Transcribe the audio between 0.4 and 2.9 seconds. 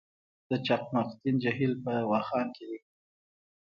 د چقمقتین جهیل په واخان کې دی